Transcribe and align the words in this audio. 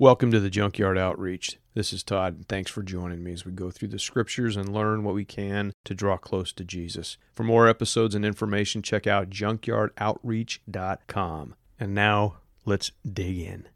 Welcome 0.00 0.30
to 0.30 0.40
the 0.40 0.48
Junkyard 0.48 0.96
Outreach. 0.96 1.58
This 1.74 1.92
is 1.92 2.02
Todd, 2.02 2.34
and 2.34 2.48
thanks 2.48 2.70
for 2.70 2.82
joining 2.82 3.22
me 3.22 3.34
as 3.34 3.44
we 3.44 3.52
go 3.52 3.70
through 3.70 3.88
the 3.88 3.98
scriptures 3.98 4.56
and 4.56 4.72
learn 4.72 5.04
what 5.04 5.14
we 5.14 5.26
can 5.26 5.74
to 5.84 5.94
draw 5.94 6.16
close 6.16 6.54
to 6.54 6.64
Jesus. 6.64 7.18
For 7.34 7.42
more 7.42 7.68
episodes 7.68 8.14
and 8.14 8.24
information, 8.24 8.80
check 8.80 9.06
out 9.06 9.28
junkyardoutreach.com. 9.28 11.54
And 11.78 11.94
now, 11.94 12.36
let's 12.64 12.92
dig 13.06 13.40
in. 13.40 13.68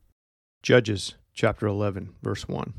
Judges 0.63 1.17
chapter 1.35 1.67
11, 1.67 2.15
verse 2.23 2.49
1. 2.49 2.73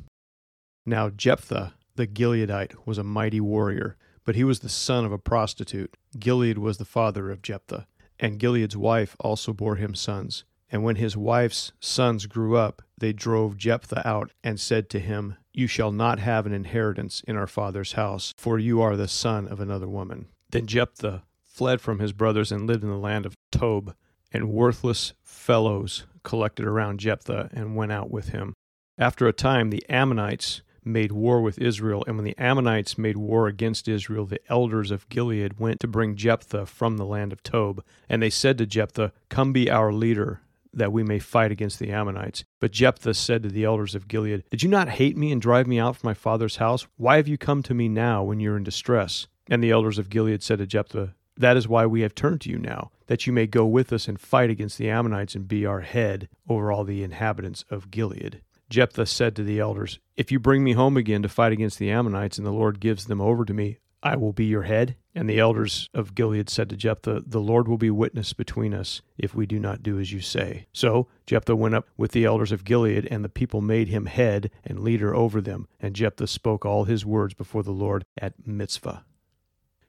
Now 0.88 1.12
Jephthah 1.12 1.76
the 1.98 2.08
Gileadite 2.08 2.74
was 2.88 2.98
a 2.98 3.04
mighty 3.04 3.40
warrior, 3.40 3.96
but 4.24 4.34
he 4.34 4.44
was 4.44 4.62
the 4.62 4.70
son 4.70 5.06
of 5.06 5.12
a 5.12 5.20
prostitute. 5.20 5.98
Gilead 6.18 6.58
was 6.58 6.80
the 6.80 6.84
father 6.84 7.30
of 7.30 7.44
Jephthah, 7.44 7.86
and 8.20 8.40
Gilead's 8.40 8.76
wife 8.76 9.16
also 9.20 9.54
bore 9.54 9.76
him 9.76 9.94
sons. 9.94 10.46
And 10.72 10.84
when 10.84 10.96
his 10.96 11.16
wife's 11.16 11.72
sons 11.80 12.26
grew 12.26 12.56
up, 12.56 12.82
they 12.98 13.14
drove 13.14 13.58
Jephthah 13.58 14.08
out 14.08 14.32
and 14.44 14.60
said 14.60 14.90
to 14.90 15.00
him, 15.00 15.36
You 15.54 15.68
shall 15.68 15.92
not 15.92 16.20
have 16.20 16.46
an 16.46 16.54
inheritance 16.54 17.22
in 17.28 17.36
our 17.36 17.48
father's 17.48 17.94
house, 17.94 18.34
for 18.38 18.58
you 18.58 18.82
are 18.82 18.96
the 18.96 19.08
son 19.08 19.48
of 19.48 19.60
another 19.60 19.88
woman. 19.88 20.28
Then 20.50 20.68
Jephthah 20.68 21.24
fled 21.44 21.82
from 21.82 22.00
his 22.00 22.14
brothers 22.14 22.52
and 22.52 22.68
lived 22.68 22.84
in 22.84 22.90
the 22.90 22.98
land 22.98 23.26
of 23.26 23.36
Tob, 23.52 23.94
and 24.32 24.50
worthless 24.50 25.14
fellows 25.24 26.06
collected 26.24 26.66
around 26.66 27.00
Jephthah 27.00 27.50
and 27.54 27.76
went 27.76 27.92
out 27.92 28.10
with 28.10 28.30
him. 28.30 28.54
After 28.98 29.28
a 29.28 29.34
time, 29.34 29.70
the 29.70 29.86
Ammonites 29.90 30.62
made 30.84 31.12
war 31.12 31.42
with 31.42 31.58
Israel, 31.60 32.04
and 32.08 32.16
when 32.16 32.26
the 32.26 32.38
Ammonites 32.38 32.98
made 32.98 33.18
war 33.18 33.48
against 33.48 33.88
Israel, 33.88 34.26
the 34.26 34.42
elders 34.50 34.92
of 34.92 35.08
Gilead 35.10 35.60
went 35.60 35.80
to 35.80 35.88
bring 35.88 36.16
Jephthah 36.16 36.66
from 36.66 36.98
the 36.98 37.06
land 37.06 37.34
of 37.34 37.44
Tob. 37.44 37.84
And 38.08 38.22
they 38.22 38.30
said 38.30 38.58
to 38.60 38.66
Jephthah, 38.66 39.12
Come 39.30 39.52
be 39.52 39.70
our 39.70 39.92
leader 39.92 40.42
that 40.76 40.92
we 40.92 41.04
may 41.04 41.20
fight 41.20 41.52
against 41.52 41.80
the 41.80 41.92
Ammonites. 41.92 42.44
But 42.60 42.72
Jephthah 42.72 43.14
said 43.14 43.44
to 43.44 43.50
the 43.50 43.64
elders 43.64 43.96
of 43.96 44.08
Gilead, 44.08 44.44
Did 44.50 44.64
you 44.64 44.70
not 44.70 44.90
hate 44.90 45.18
me 45.18 45.32
and 45.32 45.42
drive 45.42 45.68
me 45.68 45.80
out 45.80 45.98
from 45.98 46.08
my 46.08 46.14
father's 46.14 46.58
house? 46.58 46.88
Why 46.98 47.18
have 47.18 47.28
you 47.28 47.38
come 47.38 47.64
to 47.64 47.74
me 47.74 47.88
now 47.88 48.24
when 48.24 48.40
you're 48.40 48.58
in 48.58 48.64
distress? 48.64 49.28
And 49.48 49.64
the 49.64 49.72
elders 49.72 49.98
of 49.98 50.10
Gilead 50.10 50.44
said 50.44 50.60
to 50.60 50.68
Jephthah, 50.68 51.16
That 51.38 51.58
is 51.58 51.68
why 51.68 51.86
we 51.86 52.02
have 52.02 52.16
turned 52.16 52.42
to 52.42 52.50
you 52.50 52.58
now, 52.58 52.92
that 53.08 53.28
you 53.28 53.34
may 53.34 53.48
go 53.48 53.66
with 53.66 53.94
us 53.94 54.08
and 54.08 54.20
fight 54.20 54.50
against 54.50 54.78
the 54.78 54.90
Ammonites 54.90 55.36
and 55.36 55.48
be 55.48 55.66
our 55.66 55.82
head 55.82 56.30
over 56.50 56.72
all 56.72 56.84
the 56.84 57.04
inhabitants 57.04 57.64
of 57.70 57.92
Gilead. 57.92 58.42
Jephthah 58.70 59.06
said 59.06 59.36
to 59.36 59.44
the 59.44 59.60
elders, 59.60 60.00
If 60.18 60.32
you 60.32 60.40
bring 60.40 60.64
me 60.64 60.74
home 60.74 60.98
again 60.98 61.22
to 61.22 61.30
fight 61.30 61.52
against 61.52 61.78
the 61.78 61.92
Ammonites, 61.92 62.38
and 62.38 62.48
the 62.48 62.52
Lord 62.52 62.80
gives 62.80 63.06
them 63.06 63.22
over 63.22 63.46
to 63.46 63.54
me, 63.54 63.78
I 64.04 64.16
will 64.16 64.34
be 64.34 64.46
your 64.46 64.64
head. 64.64 64.96
And 65.16 65.30
the 65.30 65.40
elders 65.40 65.90
of 65.94 66.14
Gilead 66.14 66.50
said 66.50 66.70
to 66.70 66.76
Jephthah, 66.76 67.24
The 67.26 67.40
Lord 67.40 67.68
will 67.68 67.78
be 67.78 67.90
witness 67.90 68.34
between 68.34 68.74
us 68.74 69.02
if 69.18 69.34
we 69.34 69.46
do 69.46 69.60
not 69.60 69.82
do 69.82 69.98
as 69.98 70.12
you 70.12 70.20
say. 70.20 70.68
So 70.74 71.08
Jephthah 71.26 71.56
went 71.56 71.74
up 71.74 71.88
with 71.96 72.12
the 72.12 72.26
elders 72.26 72.52
of 72.52 72.66
Gilead, 72.66 73.08
and 73.10 73.24
the 73.24 73.30
people 73.30 73.62
made 73.62 73.88
him 73.88 74.08
head 74.08 74.52
and 74.66 74.82
leader 74.82 75.16
over 75.16 75.40
them. 75.40 75.68
And 75.80 75.96
Jephthah 75.96 76.28
spoke 76.28 76.66
all 76.66 76.84
his 76.84 77.06
words 77.06 77.34
before 77.34 77.64
the 77.64 77.72
Lord 77.72 78.04
at 78.18 78.46
Mizpah. 78.46 79.00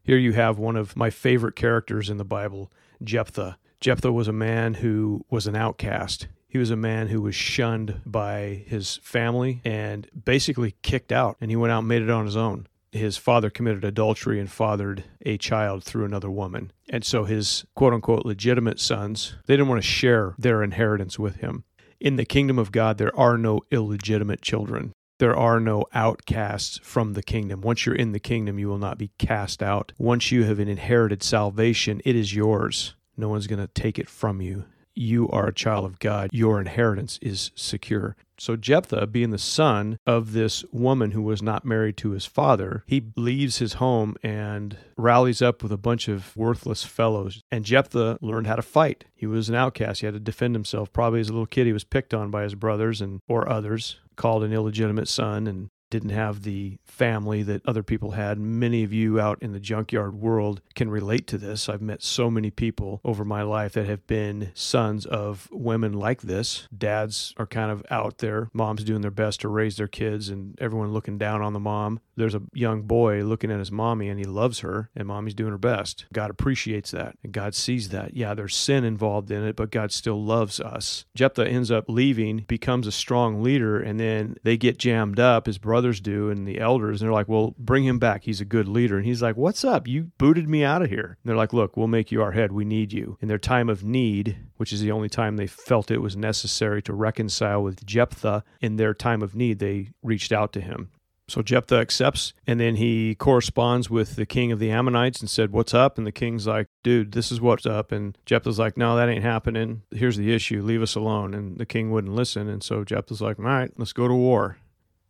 Here 0.04 0.16
you 0.16 0.32
have 0.34 0.58
one 0.58 0.76
of 0.76 0.94
my 0.94 1.10
favorite 1.10 1.56
characters 1.56 2.08
in 2.08 2.16
the 2.16 2.24
Bible, 2.24 2.70
Jephthah. 3.02 3.58
Jephthah 3.80 4.12
was 4.12 4.28
a 4.28 4.32
man 4.32 4.74
who 4.74 5.24
was 5.28 5.48
an 5.48 5.56
outcast. 5.56 6.28
He 6.46 6.58
was 6.58 6.70
a 6.70 6.76
man 6.76 7.08
who 7.08 7.20
was 7.20 7.34
shunned 7.34 8.00
by 8.06 8.64
his 8.68 9.00
family 9.02 9.60
and 9.64 10.08
basically 10.24 10.76
kicked 10.82 11.10
out, 11.10 11.36
and 11.40 11.50
he 11.50 11.56
went 11.56 11.72
out 11.72 11.80
and 11.80 11.88
made 11.88 12.02
it 12.02 12.10
on 12.10 12.24
his 12.24 12.36
own 12.36 12.68
his 12.92 13.16
father 13.16 13.50
committed 13.50 13.84
adultery 13.84 14.40
and 14.40 14.50
fathered 14.50 15.04
a 15.22 15.38
child 15.38 15.84
through 15.84 16.04
another 16.04 16.30
woman. 16.30 16.72
And 16.88 17.04
so 17.04 17.24
his 17.24 17.64
quote 17.74 17.92
unquote 17.92 18.24
legitimate 18.24 18.80
sons, 18.80 19.36
they 19.46 19.54
didn't 19.54 19.68
want 19.68 19.82
to 19.82 19.88
share 19.88 20.34
their 20.38 20.62
inheritance 20.62 21.18
with 21.18 21.36
him. 21.36 21.64
In 22.00 22.16
the 22.16 22.24
kingdom 22.24 22.58
of 22.58 22.72
God, 22.72 22.98
there 22.98 23.16
are 23.18 23.38
no 23.38 23.60
illegitimate 23.70 24.42
children. 24.42 24.92
There 25.18 25.36
are 25.36 25.60
no 25.60 25.84
outcasts 25.94 26.78
from 26.82 27.14
the 27.14 27.22
kingdom. 27.22 27.62
Once 27.62 27.86
you're 27.86 27.94
in 27.94 28.12
the 28.12 28.20
kingdom, 28.20 28.58
you 28.58 28.68
will 28.68 28.76
not 28.76 28.98
be 28.98 29.12
cast 29.18 29.62
out. 29.62 29.92
Once 29.96 30.30
you 30.30 30.44
have 30.44 30.60
inherited 30.60 31.22
salvation, 31.22 32.02
it 32.04 32.14
is 32.14 32.34
yours. 32.34 32.94
No 33.16 33.30
one's 33.30 33.46
going 33.46 33.66
to 33.66 33.72
take 33.72 33.98
it 33.98 34.10
from 34.10 34.42
you 34.42 34.66
you 34.96 35.28
are 35.28 35.46
a 35.46 35.54
child 35.54 35.84
of 35.84 35.98
God, 35.98 36.30
your 36.32 36.58
inheritance 36.58 37.18
is 37.20 37.52
secure. 37.54 38.16
So 38.38 38.56
Jephthah, 38.56 39.06
being 39.06 39.30
the 39.30 39.38
son 39.38 39.98
of 40.06 40.32
this 40.32 40.64
woman 40.72 41.12
who 41.12 41.22
was 41.22 41.42
not 41.42 41.64
married 41.64 41.96
to 41.98 42.10
his 42.10 42.26
father, 42.26 42.84
he 42.86 43.04
leaves 43.16 43.58
his 43.58 43.74
home 43.74 44.16
and 44.22 44.76
rallies 44.96 45.40
up 45.42 45.62
with 45.62 45.72
a 45.72 45.78
bunch 45.78 46.08
of 46.08 46.36
worthless 46.36 46.84
fellows. 46.84 47.42
And 47.50 47.64
Jephthah 47.64 48.18
learned 48.20 48.46
how 48.46 48.56
to 48.56 48.62
fight. 48.62 49.04
He 49.14 49.26
was 49.26 49.48
an 49.48 49.54
outcast. 49.54 50.00
He 50.00 50.06
had 50.06 50.14
to 50.14 50.20
defend 50.20 50.54
himself. 50.54 50.92
Probably 50.92 51.20
as 51.20 51.28
a 51.28 51.32
little 51.32 51.46
kid, 51.46 51.66
he 51.66 51.72
was 51.72 51.84
picked 51.84 52.12
on 52.14 52.30
by 52.30 52.42
his 52.42 52.54
brothers 52.54 53.00
and 53.00 53.20
or 53.28 53.48
others, 53.48 53.98
called 54.16 54.44
an 54.44 54.52
illegitimate 54.52 55.08
son, 55.08 55.46
and 55.46 55.70
didn't 55.90 56.10
have 56.10 56.42
the 56.42 56.78
family 56.84 57.42
that 57.42 57.66
other 57.66 57.82
people 57.82 58.12
had. 58.12 58.38
Many 58.38 58.82
of 58.82 58.92
you 58.92 59.20
out 59.20 59.38
in 59.40 59.52
the 59.52 59.60
junkyard 59.60 60.14
world 60.14 60.60
can 60.74 60.90
relate 60.90 61.26
to 61.28 61.38
this. 61.38 61.68
I've 61.68 61.82
met 61.82 62.02
so 62.02 62.30
many 62.30 62.50
people 62.50 63.00
over 63.04 63.24
my 63.24 63.42
life 63.42 63.72
that 63.72 63.86
have 63.86 64.06
been 64.06 64.50
sons 64.54 65.06
of 65.06 65.48
women 65.50 65.92
like 65.92 66.22
this. 66.22 66.66
Dads 66.76 67.34
are 67.36 67.46
kind 67.46 67.70
of 67.70 67.84
out 67.90 68.18
there, 68.18 68.50
moms 68.52 68.84
doing 68.84 69.02
their 69.02 69.10
best 69.10 69.40
to 69.40 69.48
raise 69.48 69.76
their 69.76 69.88
kids, 69.88 70.28
and 70.28 70.58
everyone 70.60 70.92
looking 70.92 71.18
down 71.18 71.42
on 71.42 71.52
the 71.52 71.60
mom. 71.60 72.00
There's 72.16 72.34
a 72.34 72.42
young 72.54 72.82
boy 72.82 73.22
looking 73.24 73.50
at 73.50 73.58
his 73.58 73.70
mommy 73.70 74.08
and 74.08 74.18
he 74.18 74.24
loves 74.24 74.60
her, 74.60 74.90
and 74.96 75.06
mommy's 75.06 75.34
doing 75.34 75.52
her 75.52 75.58
best. 75.58 76.06
God 76.12 76.30
appreciates 76.30 76.90
that, 76.92 77.16
and 77.22 77.32
God 77.32 77.54
sees 77.54 77.90
that. 77.90 78.14
Yeah, 78.14 78.34
there's 78.34 78.56
sin 78.56 78.84
involved 78.84 79.30
in 79.30 79.44
it, 79.44 79.56
but 79.56 79.70
God 79.70 79.92
still 79.92 80.22
loves 80.22 80.58
us. 80.58 81.04
Jephthah 81.14 81.46
ends 81.46 81.70
up 81.70 81.84
leaving, 81.88 82.44
becomes 82.48 82.86
a 82.86 82.92
strong 82.92 83.42
leader, 83.42 83.80
and 83.80 84.00
then 84.00 84.36
they 84.42 84.56
get 84.56 84.78
jammed 84.78 85.20
up. 85.20 85.46
His 85.46 85.58
brother 85.58 85.75
brothers 85.76 86.00
do 86.00 86.30
and 86.30 86.48
the 86.48 86.58
elders. 86.58 87.02
And 87.02 87.06
they're 87.06 87.12
like, 87.12 87.28
well, 87.28 87.54
bring 87.58 87.84
him 87.84 87.98
back. 87.98 88.24
He's 88.24 88.40
a 88.40 88.46
good 88.46 88.66
leader. 88.66 88.96
And 88.96 89.04
he's 89.04 89.20
like, 89.20 89.36
what's 89.36 89.62
up? 89.62 89.86
You 89.86 90.10
booted 90.16 90.48
me 90.48 90.64
out 90.64 90.80
of 90.80 90.88
here. 90.88 91.18
And 91.22 91.28
they're 91.28 91.36
like, 91.36 91.52
look, 91.52 91.76
we'll 91.76 91.86
make 91.86 92.10
you 92.10 92.22
our 92.22 92.32
head. 92.32 92.50
We 92.50 92.64
need 92.64 92.94
you. 92.94 93.18
In 93.20 93.28
their 93.28 93.36
time 93.36 93.68
of 93.68 93.84
need, 93.84 94.38
which 94.56 94.72
is 94.72 94.80
the 94.80 94.90
only 94.90 95.10
time 95.10 95.36
they 95.36 95.46
felt 95.46 95.90
it 95.90 96.00
was 96.00 96.16
necessary 96.16 96.80
to 96.80 96.94
reconcile 96.94 97.62
with 97.62 97.84
Jephthah, 97.84 98.42
in 98.62 98.76
their 98.76 98.94
time 98.94 99.20
of 99.20 99.36
need, 99.36 99.58
they 99.58 99.90
reached 100.02 100.32
out 100.32 100.54
to 100.54 100.62
him. 100.62 100.88
So 101.28 101.42
Jephthah 101.42 101.80
accepts, 101.80 102.32
and 102.46 102.58
then 102.58 102.76
he 102.76 103.14
corresponds 103.16 103.90
with 103.90 104.16
the 104.16 104.24
king 104.24 104.52
of 104.52 104.58
the 104.58 104.70
Ammonites 104.70 105.20
and 105.20 105.28
said, 105.28 105.52
What's 105.52 105.74
up? 105.74 105.98
And 105.98 106.06
the 106.06 106.12
king's 106.12 106.46
like, 106.46 106.68
Dude, 106.84 107.12
this 107.12 107.30
is 107.30 107.40
what's 107.40 107.66
up. 107.66 107.92
And 107.92 108.16
Jephthah's 108.24 108.60
like, 108.60 108.78
No, 108.78 108.96
that 108.96 109.10
ain't 109.10 109.24
happening. 109.24 109.82
Here's 109.90 110.16
the 110.16 110.32
issue. 110.32 110.62
Leave 110.62 110.82
us 110.82 110.94
alone. 110.94 111.34
And 111.34 111.58
the 111.58 111.66
king 111.66 111.90
wouldn't 111.90 112.14
listen. 112.14 112.48
And 112.48 112.62
so 112.62 112.84
Jephthah's 112.84 113.20
like, 113.20 113.40
All 113.40 113.44
right, 113.44 113.72
let's 113.76 113.92
go 113.92 114.08
to 114.08 114.14
war. 114.14 114.56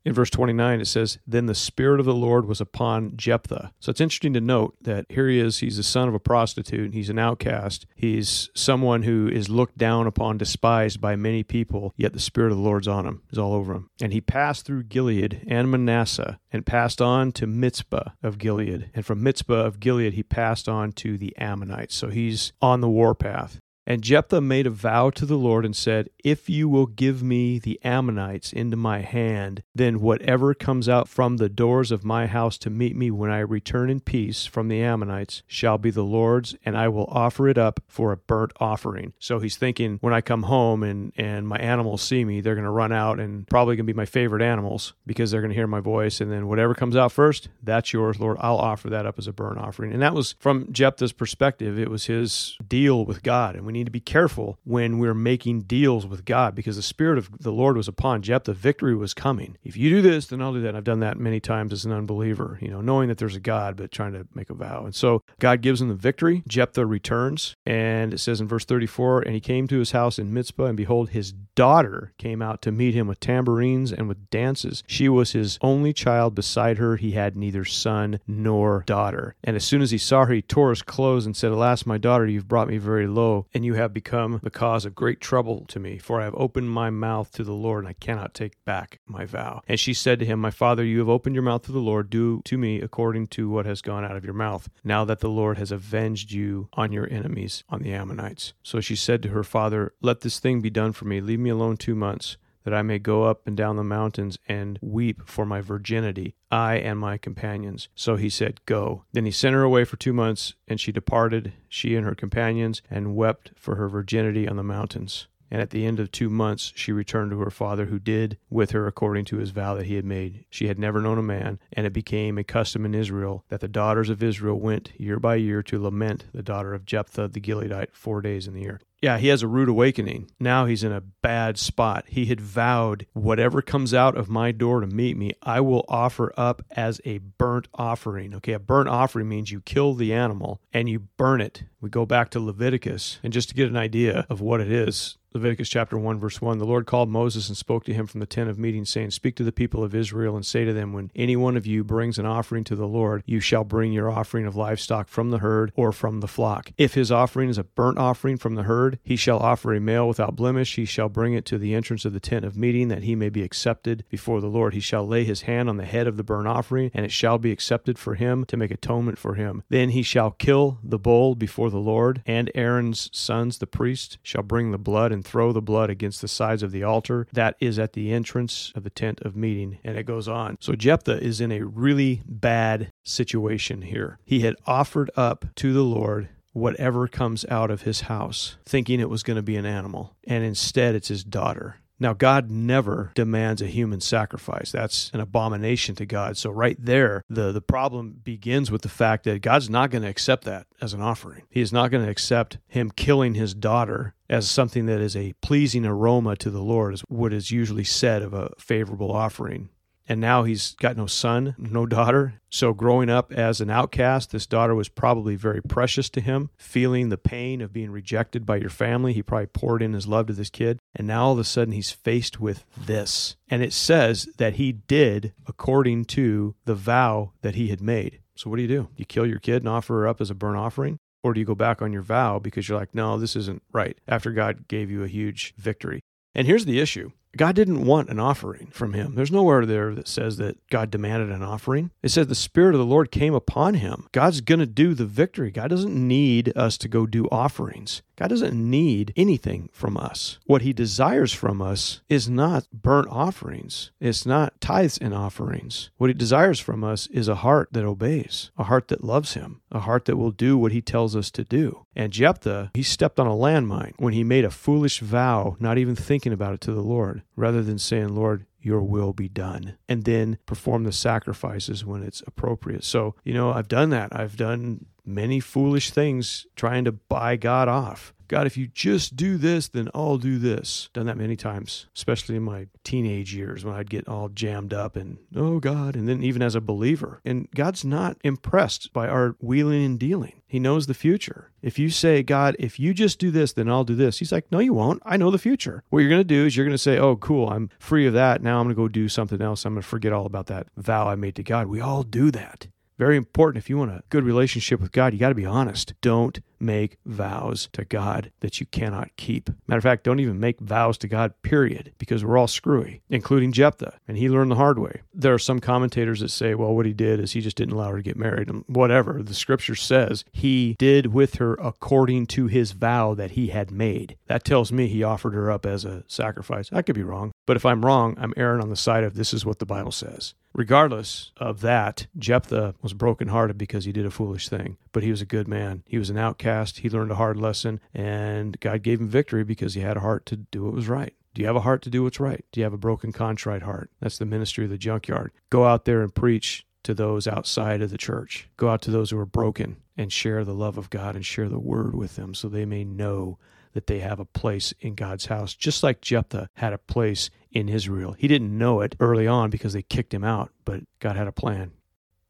In 0.07 0.13
verse 0.13 0.31
29, 0.31 0.81
it 0.81 0.87
says, 0.87 1.19
Then 1.27 1.47
the 1.47 1.55
Spirit 1.55 1.99
of 1.99 2.07
the 2.07 2.15
Lord 2.15 2.47
was 2.47 2.61
upon 2.61 3.17
Jephthah. 3.17 3.73
So 3.81 3.91
it's 3.91 4.01
interesting 4.01 4.35
to 4.35 4.41
note 4.41 4.77
that 4.81 5.05
here 5.09 5.29
he 5.29 5.41
is. 5.41 5.59
He's 5.59 5.79
the 5.79 5.83
son 5.83 6.07
of 6.07 6.15
a 6.15 6.21
prostitute. 6.21 6.85
and 6.85 6.95
He's 6.95 7.11
an 7.11 7.19
outcast. 7.19 7.87
He's 7.97 8.49
someone 8.55 9.03
who 9.03 9.27
is 9.27 9.49
looked 9.49 9.77
down 9.77 10.07
upon, 10.07 10.39
despised 10.39 11.01
by 11.01 11.17
many 11.17 11.43
people, 11.43 11.93
yet 11.97 12.13
the 12.13 12.21
Spirit 12.21 12.53
of 12.53 12.59
the 12.59 12.63
Lord's 12.63 12.87
on 12.87 13.05
him, 13.05 13.23
is 13.33 13.39
all 13.39 13.53
over 13.53 13.75
him. 13.75 13.91
And 14.01 14.13
he 14.13 14.21
passed 14.21 14.65
through 14.65 14.85
Gilead 14.85 15.45
and 15.49 15.73
Manasseh 15.73 16.39
and 16.53 16.65
passed 16.65 17.03
on 17.03 17.33
to 17.33 17.49
Mizpah 17.49 18.11
of 18.23 18.39
Gilead. 18.39 18.91
And 18.95 19.05
from 19.05 19.25
Mizpah 19.25 19.65
of 19.65 19.81
Gilead, 19.81 20.15
he 20.15 20.23
passed 20.23 20.69
on 20.69 20.93
to 20.93 21.19
the 21.19 21.37
Ammonites. 21.37 21.97
So 21.97 22.11
he's 22.11 22.53
on 22.63 22.81
the 22.81 22.89
warpath. 22.89 23.61
And 23.87 24.03
Jephthah 24.03 24.41
made 24.41 24.67
a 24.67 24.71
vow 24.71 25.11
to 25.11 25.25
the 25.25 25.37
Lord 25.37 25.65
and 25.65 25.77
said, 25.77 26.11
If 26.25 26.51
you 26.51 26.69
will 26.69 26.87
give 26.87 27.23
me 27.23 27.61
the 27.61 27.79
Ammonites 27.85 28.53
into 28.53 28.77
my 28.77 29.01
hand, 29.01 29.63
then 29.75 30.01
whatever 30.01 30.55
comes 30.55 30.89
out 30.89 31.09
from 31.09 31.37
the 31.37 31.49
doors 31.49 31.93
of 31.93 32.05
my 32.05 32.27
house 32.27 32.59
to 32.59 32.71
meet 32.71 32.97
me 32.97 33.13
when 33.13 33.31
I 33.31 33.39
return 33.39 33.89
in 33.89 34.01
peace 34.01 34.45
from 34.45 34.67
the 34.67 34.83
Ammonites 34.83 35.43
shall 35.47 35.79
be 35.79 35.91
the 35.91 36.03
Lord's, 36.03 36.57
and 36.65 36.77
I 36.77 36.89
will 36.89 37.07
offer 37.07 37.49
it 37.49 37.59
up 37.59 37.81
for 37.87 38.11
a 38.11 38.17
burnt 38.17 38.53
offering. 38.59 39.13
So 39.21 39.39
he's 39.39 39.57
thinking, 39.57 39.99
when 40.01 40.13
I 40.13 40.21
come 40.21 40.45
home 40.45 40.83
and, 40.83 41.13
and 41.17 41.47
my 41.47 41.59
animals 41.59 42.03
see 42.03 42.25
me, 42.25 42.41
they're 42.41 42.55
going 42.57 42.65
to 42.65 42.71
run 42.71 42.93
out 42.93 43.21
and 43.21 43.47
probably 43.47 43.77
going 43.77 43.87
to 43.87 43.93
be 43.93 43.97
my 43.97 44.07
favorite 44.07 44.43
animals 44.43 44.95
because 45.07 45.31
they're 45.31 45.41
going 45.41 45.51
to 45.51 45.57
hear 45.57 45.69
my 45.69 45.81
voice. 45.81 46.21
And 46.21 46.33
then 46.33 46.49
whatever 46.49 46.75
comes 46.75 46.97
out 46.97 47.13
first, 47.13 47.49
that's 47.63 47.93
yours, 47.93 48.19
Lord. 48.19 48.37
I'll 48.41 48.57
offer 48.57 48.91
that 48.91 49.07
up 49.07 49.19
as 49.19 49.29
a 49.29 49.33
burnt 49.33 49.59
offering. 49.59 49.93
And 49.93 50.03
that 50.03 50.15
was 50.15 50.35
from 50.41 50.73
Jephthah's 50.73 51.13
perspective, 51.13 51.79
it 51.79 51.91
was 51.91 52.07
his 52.07 52.57
deal 52.67 53.05
with 53.05 53.23
God. 53.23 53.55
And 53.55 53.65
we 53.65 53.76
need 53.77 53.87
to 53.87 53.91
be 53.91 54.01
careful 54.01 54.59
when 54.65 54.99
we're 54.99 55.15
making 55.15 55.63
deals 55.63 56.07
with 56.07 56.25
God 56.25 56.55
because 56.55 56.77
the 56.77 56.83
Spirit 56.83 57.19
of 57.19 57.31
the 57.39 57.53
Lord 57.53 57.77
was 57.77 57.89
upon 57.89 58.23
Jephthah. 58.23 58.55
Victory 58.55 58.95
was 58.95 59.15
coming. 59.15 59.57
If 59.63 59.77
you 59.77 59.91
do 59.91 60.03
this, 60.03 60.27
then 60.27 60.43
I'll 60.43 60.53
do 60.53 60.63
that. 60.63 60.75
I've 60.75 60.85
done 60.85 61.01
that 61.01 61.19
many 61.19 61.41
times 61.41 61.73
as 61.73 61.85
an 61.85 61.93
unbeliever, 61.93 62.59
you 62.61 62.69
know, 62.69 62.81
knowing 62.81 63.09
that 63.09 63.19
there's 63.19 63.37
a 63.37 63.41
God, 63.41 63.77
but 63.77 63.93
trying 63.93 64.13
to 64.13 64.27
make 64.35 64.51
a 64.51 64.55
vow. 64.55 64.85
And 64.85 64.95
so 64.95 65.23
God 65.39 65.63
gives 65.63 65.81
him 65.81 65.89
the 65.89 65.95
victory. 65.95 66.43
Jephthah 66.47 66.87
returns, 66.87 67.57
and 67.65 68.13
it 68.13 68.19
says 68.19 68.41
in 68.41 68.49
verse 68.49 68.65
34 68.65 69.23
And 69.23 69.35
he 69.35 69.41
came 69.41 69.67
to 69.69 69.79
his 69.79 69.93
house 69.93 70.19
in 70.19 70.33
Mizpah, 70.33 70.67
and 70.67 70.77
behold, 70.77 71.11
his 71.11 71.33
daughter 71.55 72.13
came 72.19 72.43
out 72.43 72.63
to 72.63 72.73
meet 72.73 72.95
him 72.95 73.07
with 73.07 73.21
tambourines 73.21 73.93
and 73.93 74.09
with 74.09 74.31
dances. 74.31 74.83
She 74.87 75.09
was 75.09 75.33
his 75.33 75.59
only 75.61 75.93
child. 75.93 76.35
Beside 76.35 76.79
her, 76.79 76.97
he 76.97 77.13
had 77.13 77.37
neither 77.37 77.65
son 77.65 78.21
nor 78.27 78.85
daughter. 78.87 79.35
And 79.43 79.57
as 79.57 79.65
soon 79.65 79.83
as 79.83 79.91
he 79.91 79.99
saw 79.99 80.27
her, 80.27 80.35
he 80.35 80.43
tore 80.43 80.71
his 80.71 80.83
clothes 80.83 81.27
and 81.27 81.37
said, 81.37 81.51
Alas, 81.51 81.87
my 81.87 81.99
daughter, 81.99 82.27
you've 82.27 82.49
brought 82.49 82.69
me 82.69 82.79
very 82.79 83.07
low. 83.07 83.47
And 83.55 83.65
you 83.67 83.75
have 83.75 83.93
become 83.93 84.41
the 84.43 84.51
cause 84.51 84.85
of 84.85 84.95
great 84.95 85.21
trouble 85.21 85.67
to 85.67 85.79
me, 85.79 85.99
for 85.99 86.21
I 86.21 86.25
have 86.25 86.35
opened 86.37 86.71
my 86.71 86.89
mouth 86.89 87.31
to 87.33 87.45
the 87.45 87.53
Lord, 87.53 87.85
and 87.85 87.89
I 87.89 87.93
cannot 87.93 88.33
take 88.33 88.65
back 88.65 89.01
my 89.07 89.27
vow. 89.27 89.61
And 89.69 89.79
she 89.79 89.93
said 89.93 90.19
to 90.21 90.25
him, 90.25 90.41
My 90.41 90.51
father, 90.51 90.85
you 90.85 90.99
have 91.01 91.09
opened 91.09 91.35
your 91.35 91.43
mouth 91.43 91.63
to 91.63 91.73
the 91.73 91.79
Lord. 91.79 92.09
Do 92.09 92.41
to 92.45 92.57
me 92.57 92.81
according 92.81 93.27
to 93.29 93.49
what 93.51 93.67
has 93.67 93.83
gone 93.83 94.05
out 94.05 94.17
of 94.17 94.25
your 94.25 94.35
mouth, 94.35 94.69
now 94.83 95.05
that 95.05 95.21
the 95.21 95.29
Lord 95.29 95.59
has 95.59 95.71
avenged 95.71 96.33
you 96.33 96.69
on 96.73 96.93
your 96.93 97.11
enemies, 97.13 97.65
on 97.69 97.83
the 97.83 97.93
Ammonites. 97.93 98.55
So 98.63 98.81
she 98.81 98.97
said 98.97 99.23
to 99.23 99.29
her 99.31 99.45
father, 99.45 99.93
Let 100.01 100.21
this 100.21 100.39
thing 100.39 100.61
be 100.61 100.71
done 100.71 100.93
for 100.93 101.05
me. 101.05 101.21
Leave 101.21 101.41
me 101.41 101.51
alone 101.51 101.77
two 101.77 101.95
months 101.95 102.37
that 102.67 102.75
I 102.75 102.83
may 102.83 102.99
go 102.99 103.23
up 103.23 103.47
and 103.47 103.57
down 103.57 103.77
the 103.77 103.85
mountains 103.85 104.39
and 104.49 104.77
weep 104.83 105.23
for 105.25 105.47
my 105.47 105.61
virginity, 105.61 106.35
I 106.51 106.75
and 106.79 106.99
my 106.99 107.17
companions. 107.17 107.89
So 107.95 108.17
he 108.17 108.29
said, 108.29 108.61
Go. 108.67 109.05
Then 109.13 109.25
he 109.25 109.31
sent 109.31 109.55
her 109.55 109.63
away 109.63 109.85
for 109.85 109.97
two 109.97 110.13
months, 110.13 110.55
and 110.67 110.81
she 110.81 110.91
departed, 110.91 111.53
she 111.69 111.95
and 111.95 112.05
her 112.05 112.17
companions, 112.17 112.83
and 112.91 113.15
wept 113.15 113.53
for 113.55 113.77
her 113.77 113.89
virginity 113.89 114.49
on 114.49 114.57
the 114.57 114.65
mountains. 114.65 115.29
And 115.49 115.63
at 115.63 115.71
the 115.71 115.87
end 115.87 116.01
of 116.01 116.11
two 116.11 116.29
months, 116.29 116.73
she 116.75 116.91
returned 116.91 117.31
to 117.31 117.39
her 117.39 117.53
father, 117.53 117.87
who 117.87 118.01
did 118.01 118.37
with 118.51 118.73
her 118.73 118.89
according 118.89 119.27
to 119.27 119.37
his 119.37 119.51
vow 119.51 119.77
that 119.77 119.87
he 119.87 119.95
had 119.95 120.05
made. 120.05 120.45
She 120.51 120.67
had 120.67 120.77
never 120.77 121.01
known 121.01 121.19
a 121.19 121.23
man, 121.23 121.61
and 121.73 121.87
it 121.87 121.93
became 121.93 122.37
a 122.37 122.43
custom 122.43 122.85
in 122.85 122.97
Israel 122.97 123.45
that 123.49 123.61
the 123.61 123.69
daughters 123.69 124.11
of 124.11 124.25
Israel 124.25 124.59
went 124.59 124.91
year 124.99 125.21
by 125.21 125.37
year 125.37 125.63
to 125.63 125.81
lament 125.81 126.25
the 126.35 126.43
daughter 126.43 126.75
of 126.75 126.85
Jephthah 126.85 127.29
the 127.29 127.41
Gileadite 127.41 127.93
four 127.93 128.21
days 128.21 128.49
in 128.49 128.55
the 128.55 128.63
year 128.63 128.81
yeah, 129.03 129.19
he 129.19 129.29
has 129.29 129.43
a 129.43 129.49
rude 129.49 129.69
awakening. 129.69 130.31
Now 130.41 130.67
he's 130.67 130.83
in 130.83 130.93
a 130.93 131.01
bad 131.01 131.59
spot. 131.59 132.05
He 132.09 132.27
had 132.27 132.41
vowed, 132.41 133.07
whatever 133.13 133.61
comes 133.63 133.93
out 133.93 134.17
of 134.17 134.29
my 134.29 134.53
door 134.53 134.81
to 134.81 134.87
meet 134.87 135.17
me, 135.17 135.33
I 135.43 135.61
will 135.61 135.85
offer 135.89 136.33
up 136.37 136.63
as 136.71 137.01
a 137.05 137.19
burnt 137.19 137.69
offering. 137.75 138.35
Okay, 138.37 138.53
a 138.53 138.59
burnt 138.59 138.89
offering 138.89 139.29
means 139.29 139.51
you 139.51 139.61
kill 139.61 139.95
the 139.95 140.13
animal 140.13 140.61
and 140.73 140.89
you 140.89 141.01
burn 141.01 141.41
it. 141.41 141.65
We 141.81 141.91
go 141.91 142.07
back 142.07 142.31
to 142.31 142.41
Leviticus, 142.41 143.21
and 143.23 143.33
just 143.33 143.51
to 143.51 143.55
get 143.55 143.69
an 143.69 143.77
idea 143.77 144.27
of 144.29 144.41
what 144.41 144.61
it 144.61 144.73
is, 144.73 145.19
Leviticus 145.37 145.69
chapter 145.69 145.99
1, 145.99 146.19
verse 146.19 146.41
1 146.41 146.57
The 146.57 146.65
Lord 146.65 146.87
called 146.87 147.11
Moses 147.11 147.49
and 147.49 147.57
spoke 147.59 147.85
to 147.85 147.93
him 147.93 148.07
from 148.07 148.21
the 148.21 148.27
tent 148.27 148.49
of 148.49 148.59
meeting, 148.59 148.87
saying, 148.87 149.11
Speak 149.11 149.37
to 149.37 149.45
the 149.45 149.53
people 149.53 149.85
of 149.85 149.95
Israel 149.95 150.35
and 150.35 150.47
say 150.47 150.65
to 150.65 150.73
them, 150.73 150.95
When 150.95 151.11
any 151.15 151.37
one 151.37 151.59
of 151.59 151.67
you 151.67 151.85
brings 151.85 152.19
an 152.19 152.25
offering 152.25 152.65
to 152.65 152.75
the 152.75 152.89
Lord, 152.89 153.23
you 153.27 153.39
shall 153.39 153.63
bring 153.63 153.93
your 153.93 154.11
offering 154.11 154.47
of 154.47 154.57
livestock 154.57 155.09
from 155.09 155.31
the 155.31 155.41
herd 155.41 155.73
or 155.77 155.93
from 155.93 156.21
the 156.21 156.27
flock. 156.27 156.73
If 156.79 156.95
his 156.95 157.13
offering 157.13 157.51
is 157.51 157.59
a 157.59 157.65
burnt 157.65 157.99
offering 157.99 158.39
from 158.39 158.55
the 158.55 158.63
herd, 158.63 158.99
he 159.05 159.15
shall 159.15 159.39
offer 159.39 159.75
a 159.75 159.81
male 159.81 160.09
without 160.09 160.37
blemish. 160.37 160.77
He 160.77 160.87
shall 160.87 161.11
bring 161.11 161.35
it 161.35 161.45
to 161.47 161.59
the 161.59 161.75
entrance 161.75 162.07
of 162.07 162.15
the 162.15 162.21
tent 162.21 162.47
of 162.47 162.57
meeting, 162.57 162.89
that 162.89 163.03
he 163.03 163.15
may 163.15 163.29
be 163.29 163.43
accepted 163.43 164.05
before 164.09 164.41
the 164.41 164.47
Lord. 164.47 164.73
He 164.73 164.81
shall 164.81 165.07
lay 165.07 165.25
his 165.25 165.43
hand 165.43 165.69
on 165.69 165.77
the 165.77 165.85
head 165.85 166.07
of 166.07 166.17
the 166.17 166.25
burnt 166.25 166.49
offering, 166.49 166.91
and 166.95 167.05
it 167.05 167.13
shall 167.13 167.37
be 167.37 167.53
accepted 167.53 167.99
for 167.99 168.15
him 168.15 168.47
to 168.47 168.57
make 168.57 168.71
atonement 168.71 169.19
for 169.19 169.35
him. 169.35 169.65
Then 169.69 169.91
he 169.91 170.03
shall 170.03 170.31
kill 170.31 170.79
the 170.83 170.99
bull 170.99 171.35
before 171.35 171.69
the 171.69 171.77
Lord, 171.77 172.23
and 172.25 172.51
Aaron's 172.55 173.11
sons, 173.13 173.59
the 173.59 173.67
priests, 173.67 174.17
shall 174.23 174.43
bring 174.43 174.71
the 174.71 174.79
blood 174.79 175.13
and 175.13 175.26
throw 175.27 175.53
the 175.53 175.61
blood 175.61 175.91
against 175.91 176.21
the 176.21 176.29
sides 176.29 176.63
of 176.63 176.73
the 176.73 176.83
altar 176.83 177.27
that 177.33 177.57
is 177.61 177.79
at 177.79 177.93
the 177.93 178.13
entrance 178.13 178.73
of 178.75 178.85
the 178.85 178.91
tent 178.91 179.21
of 179.23 179.37
meeting. 179.37 179.79
And 179.85 179.99
it 179.99 180.05
goes 180.05 180.29
on. 180.29 180.57
So 180.61 180.75
Jephthah 180.75 181.23
is 181.23 181.41
in 181.41 181.53
a 181.53 181.65
really 181.65 182.23
bad 182.27 182.93
situation 183.05 183.83
here. 183.83 184.19
He 184.25 184.41
had 184.41 184.57
offered 184.67 185.11
up 185.17 185.45
to 185.57 185.73
the 185.73 185.83
Lord 185.85 186.29
whatever 186.53 187.07
comes 187.07 187.45
out 187.51 187.71
of 187.71 187.83
his 187.83 188.03
house, 188.03 188.57
thinking 188.65 188.99
it 188.99 189.11
was 189.11 189.23
going 189.23 189.37
to 189.37 189.43
be 189.43 189.57
an 189.57 189.67
animal. 189.67 190.17
And 190.27 190.43
instead, 190.43 190.95
it's 190.95 191.09
his 191.09 191.23
daughter. 191.23 191.77
Now, 191.99 192.13
God 192.13 192.51
never 192.51 193.13
demands 193.15 193.63
a 193.63 193.67
human 193.67 194.01
sacrifice. 194.01 194.71
That's 194.71 195.11
an 195.15 195.21
abomination 195.21 195.95
to 195.97 196.07
God. 196.07 196.37
So, 196.37 196.51
right 196.51 196.77
there, 196.79 197.25
the, 197.29 197.53
the 197.53 197.63
problem 197.63 198.17
begins 198.23 198.71
with 198.71 198.83
the 198.83 198.89
fact 198.89 199.25
that 199.25 199.43
God's 199.43 199.71
not 199.71 199.91
going 199.91 200.03
to 200.03 200.09
accept 200.09 200.45
that 200.45 200.67
as 200.81 200.93
an 200.93 201.01
offering. 201.01 201.45
He 201.51 201.61
is 201.61 201.73
not 201.73 201.91
going 201.91 202.05
to 202.05 202.11
accept 202.11 202.59
him 202.67 202.91
killing 202.91 203.35
his 203.35 203.55
daughter 203.55 204.15
as 204.29 204.51
something 204.51 204.87
that 204.87 205.01
is 205.01 205.17
a 205.17 205.35
pleasing 205.41 205.87
aroma 205.87 206.37
to 206.37 206.51
the 206.51 206.63
Lord, 206.63 206.95
is 206.95 207.03
what 207.09 207.33
is 207.33 207.51
usually 207.51 207.85
said 207.85 208.23
of 208.23 208.35
a 208.35 208.51
favorable 208.59 209.13
offering 209.13 209.71
and 210.09 210.21
now 210.21 210.45
he's 210.45 210.75
got 210.75 210.97
no 210.97 211.07
son, 211.07 211.55
no 211.59 211.87
daughter. 211.87 212.41
So, 212.49 212.73
growing 212.73 213.11
up 213.11 213.33
as 213.33 213.61
an 213.61 213.71
outcast, 213.71 214.31
this 214.31 214.47
daughter 214.47 214.75
was 214.75 214.89
probably 214.89 215.37
very 215.37 215.63
precious 215.63 216.09
to 216.11 216.21
him. 216.21 216.51
Feeling 216.57 217.09
the 217.09 217.19
pain 217.19 217.61
of 217.61 217.73
being 217.73 217.91
rejected 217.91 218.47
by 218.47 218.57
your 218.57 218.71
family, 218.71 219.13
he 219.13 219.23
probably 219.23 219.47
poured 219.47 219.83
in 219.83 219.93
his 219.93 220.07
love 220.07 220.27
to 220.29 220.33
this 220.33 220.51
kid. 220.51 220.79
And 220.95 221.07
now 221.07 221.27
all 221.27 221.33
of 221.33 221.39
a 221.39 221.45
sudden, 221.45 221.73
he's 221.73 221.91
faced 221.91 222.41
with 222.41 222.65
this. 222.77 223.37
And 223.49 223.63
it 223.63 223.73
says 223.73 224.29
that 224.39 224.55
he 224.55 224.73
did 224.73 225.33
according 225.47 226.05
to 226.07 226.55
the 226.65 226.75
vow 226.75 227.33
that 227.43 227.57
he 227.57 227.69
had 227.69 227.81
made. 227.81 228.21
So, 228.37 228.49
what 228.49 228.57
do 228.57 228.63
you 228.63 228.69
do? 228.69 228.89
You 228.97 229.05
kill 229.05 229.27
your 229.27 229.41
kid 229.41 229.63
and 229.63 229.69
offer 229.69 229.95
her 229.95 230.09
up 230.09 230.21
as 230.21 230.31
a 230.31 230.35
burnt 230.35 230.59
offering? 230.59 230.99
Or 231.23 231.35
do 231.35 231.41
you 231.41 231.47
go 231.47 231.57
back 231.57 231.83
on 231.83 231.93
your 231.93 232.03
vow 232.03 232.39
because 232.39 232.69
you're 232.69 232.79
like, 232.79 232.95
no, 232.95 233.19
this 233.19 233.35
isn't 233.35 233.63
right 233.73 233.99
after 234.07 234.31
God 234.31 234.69
gave 234.69 234.91
you 234.91 235.03
a 235.03 235.09
huge 235.09 235.55
victory? 235.57 236.01
And 236.37 236.47
here's 236.47 236.67
the 236.67 236.79
issue 236.79 237.11
God 237.37 237.55
didn't 237.55 237.85
want 237.85 238.09
an 238.09 238.19
offering 238.19 238.69
from 238.69 238.93
him. 238.95 239.15
There's 239.15 239.31
nowhere 239.31 239.67
there 239.67 239.95
that 239.95 240.09
says 240.09 240.37
that 240.39 240.59
God 240.69 240.91
demanded 240.91 241.31
an 241.31 241.43
offering. 241.43 241.91
It 242.03 242.11
says 242.11 242.27
the 242.27 242.35
Spirit 242.35 242.75
of 242.75 242.79
the 242.79 242.87
Lord 242.87 243.11
came 243.11 243.35
upon 243.35 243.75
him. 243.75 244.09
God's 244.13 244.41
going 244.41 244.61
to 244.61 244.67
do 244.67 244.95
the 244.95 245.07
victory. 245.07 245.51
God 245.51 245.69
doesn't 245.69 245.95
need 245.95 246.57
us 246.57 246.79
to 246.79 246.89
go 246.89 247.07
do 247.07 247.27
offerings. 247.31 248.03
God 248.17 248.29
doesn't 248.29 248.55
need 248.55 249.13
anything 249.15 249.69
from 249.73 249.97
us. 249.97 250.39
What 250.47 250.63
he 250.63 250.73
desires 250.73 251.33
from 251.33 251.61
us 251.61 252.01
is 252.09 252.29
not 252.29 252.67
burnt 252.73 253.09
offerings, 253.11 253.91
it's 254.01 254.25
not 254.25 254.61
tithes 254.61 254.99
and 254.99 255.15
offerings. 255.15 255.91
What 255.99 256.09
he 256.09 256.15
desires 256.15 256.59
from 256.59 256.83
us 256.83 257.07
is 257.09 257.29
a 257.29 257.37
heart 257.37 257.69
that 257.73 257.85
obeys, 257.85 258.51
a 258.57 258.65
heart 258.65 258.89
that 258.89 259.05
loves 259.05 259.35
him, 259.35 259.61
a 259.71 259.81
heart 259.81 260.07
that 260.07 260.17
will 260.17 260.31
do 260.31 260.57
what 260.57 260.73
he 260.73 260.81
tells 260.81 261.15
us 261.15 261.31
to 261.33 261.45
do. 261.45 261.87
And 261.95 262.13
Jephthah, 262.13 262.71
he 262.75 262.83
stepped 262.83 263.21
on 263.21 263.27
a 263.27 263.31
landmine 263.31 263.93
when 263.99 264.15
he 264.15 264.25
made 264.25 264.45
a 264.45 264.51
foolish 264.51 265.01
vow, 265.01 265.57
not 265.61 265.79
even 265.79 265.95
thinking 265.95 266.33
about 266.33 266.55
it 266.55 266.61
to 266.63 266.73
the 266.73 266.83
Lord, 266.83 267.23
rather 267.37 267.63
than 267.63 267.79
saying, 267.79 268.15
Lord, 268.15 268.47
your 268.61 268.83
will 268.83 269.13
be 269.13 269.29
done 269.29 269.77
and 269.89 270.05
then 270.05 270.39
perform 270.45 270.83
the 270.83 270.93
sacrifices 270.93 271.85
when 271.85 272.03
it's 272.03 272.21
appropriate 272.27 272.83
so 272.83 273.15
you 273.23 273.33
know 273.33 273.53
i've 273.53 273.69
done 273.69 273.91
that 273.91 274.09
i've 274.11 274.37
done 274.37 274.85
many 275.07 275.41
foolish 275.41 275.91
things 275.91 276.47
trying 276.57 276.85
to 276.85 276.93
buy 276.93 277.37
God 277.37 277.69
off. 277.69 278.13
God, 278.29 278.47
if 278.47 278.57
you 278.57 278.67
just 278.67 279.15
do 279.15 279.37
this, 279.37 279.69
then 279.69 279.89
I'll 279.95 280.19
do 280.19 280.39
this. 280.39 280.89
Done 280.93 281.07
that 281.07 281.17
many 281.17 281.37
times, 281.37 281.87
especially 281.95 282.35
in 282.35 282.43
my 282.43 282.67
teenage 282.83 283.35
years 283.35 283.65
when 283.65 283.75
I'd 283.75 283.91
get 283.91 284.09
all 284.09 284.29
jammed 284.29 284.73
up 284.73 284.97
and, 284.97 285.19
oh 285.35 285.61
God, 285.61 285.95
and 285.95 286.09
then 286.09 286.23
even 286.23 286.43
as 286.43 286.55
a 286.55 286.61
believer. 286.61 287.21
And 287.25 287.49
God's 287.55 287.85
not 287.85 288.17
impressed 288.25 288.93
by 288.93 289.07
our 289.09 289.37
wheeling 289.41 289.85
and 289.85 289.99
dealing. 289.99 290.43
He 290.49 290.59
knows 290.59 290.87
the 290.87 290.95
future. 290.95 291.51
If 291.63 291.79
you 291.79 291.89
say, 291.91 292.23
God, 292.23 292.57
if 292.59 292.79
you 292.79 292.95
just 292.95 293.19
do 293.19 293.31
this, 293.31 293.53
then 293.53 293.69
I'll 293.69 293.85
do 293.85 293.95
this, 293.95 294.19
He's 294.19 294.33
like, 294.33 294.51
no, 294.51 294.59
you 294.59 294.75
won't. 294.75 295.03
I 295.05 295.17
know 295.17 295.31
the 295.31 295.39
future. 295.39 295.83
What 295.91 296.01
you're 296.01 296.11
going 296.11 296.21
to 296.21 296.25
do 296.25 296.47
is 296.47 296.57
you're 296.57 296.67
going 296.67 296.75
to 296.75 296.79
say, 296.79 296.99
oh, 296.99 297.17
cool, 297.17 297.49
I'm 297.49 297.71
free 297.79 298.07
of 298.07 298.15
that. 298.15 298.43
Now 298.43 298.59
I'm 298.59 298.67
going 298.67 298.75
to 298.75 298.81
go 298.81 298.89
do 298.89 299.09
something 299.09 299.41
else. 299.41 299.65
I'm 299.65 299.75
going 299.75 299.83
to 299.83 299.89
forget 299.89 300.13
all 300.13 300.27
about 300.27 300.47
that 300.47 300.69
vow 300.77 301.09
I 301.09 301.15
made 301.15 301.37
to 301.37 301.43
God. 301.43 301.67
We 301.67 301.81
all 301.81 302.03
do 302.03 302.31
that. 302.33 302.69
Very 302.99 303.17
important 303.17 303.63
if 303.63 303.69
you 303.69 303.77
want 303.79 303.91
a 303.91 304.03
good 304.09 304.25
relationship 304.25 304.81
with 304.81 304.93
God, 304.93 305.13
you 305.13 305.19
got 305.19 305.29
to 305.29 305.35
be 305.35 305.45
honest. 305.45 305.93
Don't 306.01 306.41
make 306.59 306.97
vows 307.05 307.69
to 307.73 307.85
God 307.85 308.33
that 308.41 308.61
you 308.61 308.67
cannot 308.67 309.15
keep. 309.17 309.51
Matter 309.67 309.79
of 309.79 309.83
fact, 309.83 310.05
don't 310.05 310.21
even 310.21 310.41
make 310.41 310.59
vows 310.61 310.97
to 310.99 311.09
God, 311.09 311.35
period, 311.43 311.93
because 311.99 312.25
we're 312.25 312.39
all 312.39 312.47
screwy, 312.47 313.03
including 313.11 313.53
Jephthah, 313.53 313.99
and 314.09 314.17
he 314.17 314.31
learned 314.31 314.51
the 314.51 314.57
hard 314.57 314.79
way. 314.79 315.03
There 315.13 315.35
are 315.35 315.39
some 315.39 315.61
commentators 315.61 316.21
that 316.21 316.31
say, 316.31 316.55
well, 316.55 316.75
what 316.75 316.87
he 316.87 316.95
did 316.95 317.21
is 317.21 317.33
he 317.33 317.43
just 317.43 317.57
didn't 317.57 317.75
allow 317.75 317.91
her 317.91 317.99
to 317.99 318.03
get 318.03 318.17
married. 318.17 318.49
And 318.49 318.65
whatever. 318.67 319.23
The 319.23 319.35
scripture 319.35 319.75
says 319.75 320.25
he 320.33 320.77
did 320.79 321.09
with 321.09 321.35
her 321.35 321.55
according 321.55 322.27
to 322.29 322.47
his 322.47 322.73
vow 322.73 323.15
that 323.15 323.33
he 323.33 323.49
had 323.49 323.71
made. 323.71 324.17
That 324.27 324.45
tells 324.45 324.73
me 324.73 324.89
he 324.89 325.03
offered 325.03 325.35
her 325.35 325.51
up 325.51 325.67
as 325.67 325.85
a 325.85 326.05
sacrifice. 326.07 326.71
I 326.73 326.83
could 326.83 326.95
be 326.95 327.03
wrong. 327.03 327.33
But 327.47 327.57
if 327.57 327.67
I'm 327.67 327.85
wrong, 327.85 328.17
I'm 328.19 328.35
erring 328.37 328.63
on 328.63 328.71
the 328.71 328.77
side 328.77 329.05
of 329.05 329.15
this 329.15 329.35
is 329.35 329.45
what 329.45 329.59
the 329.59 329.67
Bible 329.67 329.93
says. 329.93 330.35
Regardless 330.57 331.33
of 331.37 331.61
that, 331.61 332.07
Jephthah 332.19 332.75
was 332.81 332.95
brokenhearted 332.95 333.59
because 333.59 333.85
he 333.85 333.93
did 333.93 334.07
a 334.07 334.11
foolish 334.11 334.49
thing, 334.49 334.79
but 334.91 335.03
he 335.03 335.11
was 335.11 335.21
a 335.21 335.27
good 335.27 335.47
man. 335.47 335.83
He 335.87 335.99
was 335.99 336.09
an 336.09 336.17
outcast. 336.17 336.79
He 336.79 336.89
learned 336.89 337.11
a 337.11 337.17
hard 337.17 337.37
lesson, 337.37 337.79
and 337.93 338.59
God 338.61 338.83
gave 338.83 338.99
him 338.99 339.09
victory 339.09 339.45
because 339.45 339.75
he 339.75 339.83
had 339.83 339.99
a 339.99 340.01
heart 340.01 340.25
to 340.27 340.37
do 340.37 340.65
what 340.65 340.73
was 340.73 340.89
right. 340.89 341.13
Do 341.35 341.43
you 341.43 341.47
have 341.47 341.57
a 341.57 341.61
heart 341.61 341.83
to 341.83 341.91
do 341.91 342.03
what's 342.03 342.19
right? 342.19 342.43
Do 342.53 342.61
you 342.61 342.65
have 342.65 342.73
a 342.73 342.79
broken, 342.79 343.13
contrite 343.13 343.65
heart? 343.65 343.91
That's 344.01 344.17
the 344.17 344.25
ministry 344.25 344.65
of 344.65 344.71
the 344.71 344.79
junkyard. 344.79 345.33
Go 345.51 345.67
out 345.67 345.85
there 345.85 346.01
and 346.01 346.15
preach 346.15 346.67
to 346.85 346.95
those 346.95 347.27
outside 347.27 347.83
of 347.83 347.91
the 347.91 347.99
church. 347.99 348.49
Go 348.57 348.71
out 348.71 348.81
to 348.83 348.91
those 348.91 349.11
who 349.11 349.19
are 349.19 349.27
broken 349.27 349.77
and 349.97 350.13
share 350.13 350.45
the 350.45 350.55
love 350.55 350.79
of 350.79 350.91
God 350.91 351.17
and 351.17 351.25
share 351.25 351.49
the 351.49 351.59
word 351.59 351.95
with 351.95 352.17
them 352.17 352.35
so 352.35 352.49
they 352.49 352.65
may 352.65 352.85
know 352.85 353.39
that 353.73 353.87
they 353.87 354.01
have 354.01 354.21
a 354.21 354.25
place 354.25 354.73
in 354.81 354.95
God's 354.95 355.27
house, 355.27 355.55
just 355.55 355.83
like 355.83 356.01
Jephthah 356.01 356.49
had 356.55 356.73
a 356.73 356.79
place 356.79 357.31
in 357.51 357.69
Israel. 357.69 358.13
He 358.13 358.29
didn't 358.29 358.57
know 358.57 358.81
it 358.81 358.97
early 359.01 359.27
on 359.27 359.51
because 359.51 359.73
they 359.75 359.83
kicked 359.83 360.15
him 360.15 360.25
out, 360.25 360.51
but 360.65 360.83
God 360.99 361.17
had 361.17 361.27
a 361.27 361.33
plan. 361.33 361.73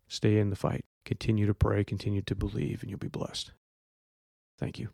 Stay 0.09 0.39
in 0.39 0.51
the 0.51 0.57
fight. 0.57 0.85
Continue 1.05 1.47
to 1.47 1.55
pray, 1.55 1.85
continue 1.85 2.23
to 2.23 2.35
believe, 2.35 2.83
and 2.83 2.91
you'll 2.91 2.99
be 2.99 3.09
blessed. 3.09 3.53
Thank 4.59 4.79
you. 4.79 4.89